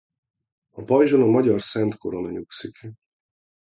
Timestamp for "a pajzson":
0.77-1.21